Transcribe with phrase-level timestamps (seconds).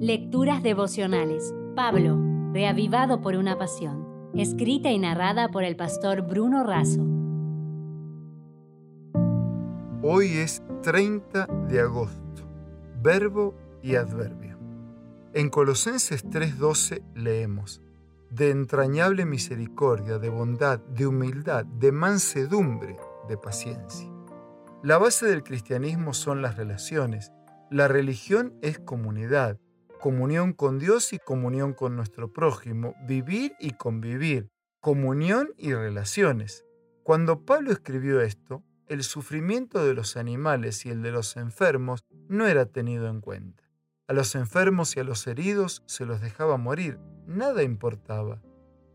[0.00, 1.54] Lecturas devocionales.
[1.74, 2.20] Pablo,
[2.52, 4.30] reavivado por una pasión.
[4.34, 7.00] Escrita y narrada por el pastor Bruno Razo.
[10.02, 12.42] Hoy es 30 de agosto.
[13.02, 14.58] Verbo y adverbio.
[15.32, 17.80] En Colosenses 3:12 leemos,
[18.28, 22.98] de entrañable misericordia, de bondad, de humildad, de mansedumbre,
[23.30, 24.12] de paciencia.
[24.82, 27.32] La base del cristianismo son las relaciones.
[27.70, 29.58] La religión es comunidad
[29.98, 34.50] comunión con Dios y comunión con nuestro prójimo, vivir y convivir,
[34.80, 36.64] comunión y relaciones.
[37.02, 42.46] Cuando Pablo escribió esto, el sufrimiento de los animales y el de los enfermos no
[42.46, 43.64] era tenido en cuenta.
[44.08, 48.40] A los enfermos y a los heridos se los dejaba morir, nada importaba.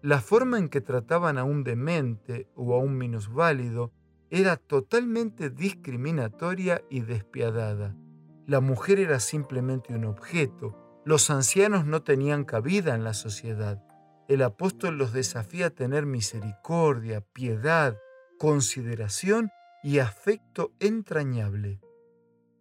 [0.02, 3.92] La forma en que trataban a un demente o a un minusválido
[4.30, 7.96] era totalmente discriminatoria y despiadada.
[8.48, 13.84] La mujer era simplemente un objeto, los ancianos no tenían cabida en la sociedad.
[14.28, 17.98] El apóstol los desafía a tener misericordia, piedad,
[18.38, 19.50] consideración
[19.84, 21.82] y afecto entrañable.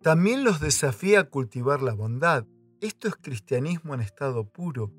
[0.03, 2.47] También los desafía a cultivar la bondad.
[2.81, 4.91] Esto es cristianismo en estado puro.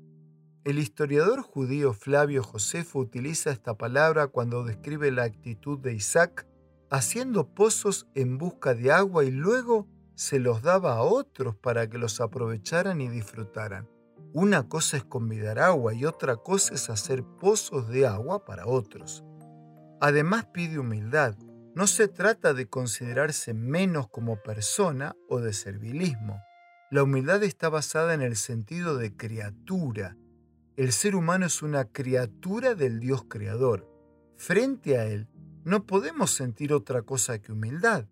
[0.64, 6.46] El historiador judío Flavio Josefo utiliza esta palabra cuando describe la actitud de Isaac
[6.88, 11.98] haciendo pozos en busca de agua y luego se los daba a otros para que
[11.98, 13.88] los aprovecharan y disfrutaran.
[14.32, 19.24] Una cosa es convidar agua y otra cosa es hacer pozos de agua para otros.
[20.00, 21.36] Además pide humildad.
[21.74, 26.40] No se trata de considerarse menos como persona o de servilismo.
[26.90, 30.16] La humildad está basada en el sentido de criatura.
[30.76, 33.88] El ser humano es una criatura del Dios creador.
[34.36, 35.28] Frente a Él,
[35.64, 38.06] no podemos sentir otra cosa que humildad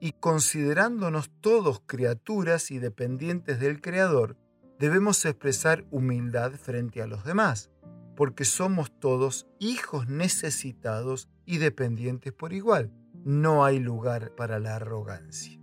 [0.00, 4.36] y considerándonos todos criaturas y dependientes del Creador,
[4.78, 7.70] debemos expresar humildad frente a los demás,
[8.16, 12.90] porque somos todos hijos necesitados y dependientes por igual.
[13.24, 15.60] No hay lugar para la arrogancia.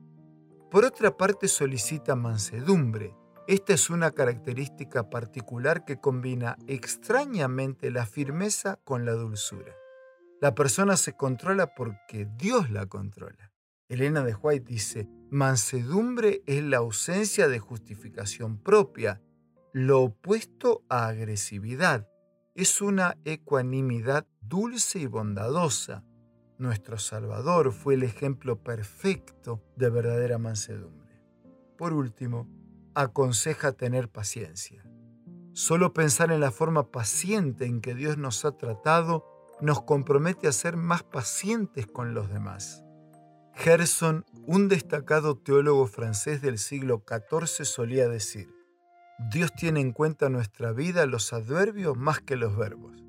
[0.70, 3.16] Por otra parte, solicita mansedumbre.
[3.47, 9.74] Esta es una característica particular que combina extrañamente la firmeza con la dulzura.
[10.42, 13.52] La persona se controla porque Dios la controla.
[13.90, 19.22] Elena de White dice, mansedumbre es la ausencia de justificación propia,
[19.72, 22.08] lo opuesto a agresividad.
[22.53, 26.03] Es una ecuanimidad dulce y bondadosa.
[26.58, 31.22] Nuestro Salvador fue el ejemplo perfecto de verdadera mansedumbre.
[31.78, 32.50] Por último,
[32.94, 34.84] aconseja tener paciencia.
[35.53, 39.26] Solo pensar en la forma paciente en que Dios nos ha tratado
[39.62, 42.84] nos compromete a ser más pacientes con los demás.
[43.59, 48.53] Gerson, un destacado teólogo francés del siglo XIV, solía decir,
[49.31, 53.03] Dios tiene en cuenta nuestra vida los adverbios más que los verbos.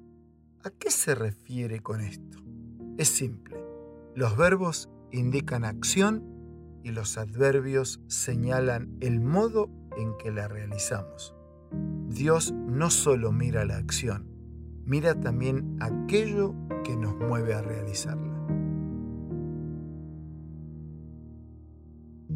[0.65, 2.39] ¿A qué se refiere con esto?
[2.97, 3.63] Es simple.
[4.15, 6.25] Los verbos indican acción
[6.83, 11.35] y los adverbios señalan el modo en que la realizamos.
[12.07, 14.27] Dios no solo mira la acción,
[14.87, 16.55] mira también aquello
[16.85, 18.38] que nos mueve a realizarla.